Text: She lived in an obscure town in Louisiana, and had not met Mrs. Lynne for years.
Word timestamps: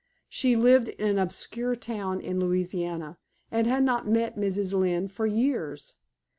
She 0.27 0.55
lived 0.55 0.87
in 0.87 1.07
an 1.09 1.19
obscure 1.19 1.75
town 1.75 2.21
in 2.21 2.39
Louisiana, 2.39 3.19
and 3.51 3.67
had 3.67 3.83
not 3.83 4.07
met 4.07 4.35
Mrs. 4.35 4.73
Lynne 4.73 5.07
for 5.07 5.27
years. 5.27 5.97